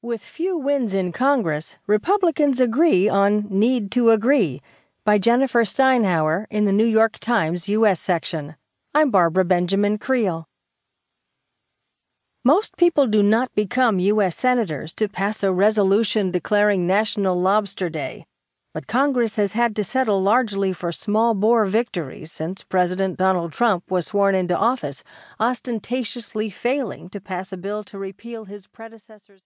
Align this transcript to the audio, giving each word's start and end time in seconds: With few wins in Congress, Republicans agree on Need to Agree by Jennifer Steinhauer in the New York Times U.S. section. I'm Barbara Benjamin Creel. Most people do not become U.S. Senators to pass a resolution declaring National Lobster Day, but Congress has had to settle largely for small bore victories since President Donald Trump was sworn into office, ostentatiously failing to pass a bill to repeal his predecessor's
With 0.00 0.22
few 0.22 0.56
wins 0.56 0.94
in 0.94 1.10
Congress, 1.10 1.76
Republicans 1.88 2.60
agree 2.60 3.08
on 3.08 3.48
Need 3.50 3.90
to 3.90 4.10
Agree 4.10 4.62
by 5.04 5.18
Jennifer 5.18 5.64
Steinhauer 5.64 6.46
in 6.50 6.66
the 6.66 6.72
New 6.72 6.84
York 6.84 7.18
Times 7.18 7.68
U.S. 7.68 7.98
section. 7.98 8.54
I'm 8.94 9.10
Barbara 9.10 9.44
Benjamin 9.44 9.98
Creel. 9.98 10.46
Most 12.44 12.76
people 12.76 13.08
do 13.08 13.24
not 13.24 13.52
become 13.56 13.98
U.S. 13.98 14.36
Senators 14.36 14.94
to 14.94 15.08
pass 15.08 15.42
a 15.42 15.50
resolution 15.50 16.30
declaring 16.30 16.86
National 16.86 17.34
Lobster 17.34 17.90
Day, 17.90 18.24
but 18.72 18.86
Congress 18.86 19.34
has 19.34 19.54
had 19.54 19.74
to 19.74 19.82
settle 19.82 20.22
largely 20.22 20.72
for 20.72 20.92
small 20.92 21.34
bore 21.34 21.64
victories 21.64 22.30
since 22.30 22.62
President 22.62 23.18
Donald 23.18 23.52
Trump 23.52 23.90
was 23.90 24.06
sworn 24.06 24.36
into 24.36 24.56
office, 24.56 25.02
ostentatiously 25.40 26.50
failing 26.50 27.08
to 27.08 27.20
pass 27.20 27.52
a 27.52 27.56
bill 27.56 27.82
to 27.82 27.98
repeal 27.98 28.44
his 28.44 28.68
predecessor's 28.68 29.36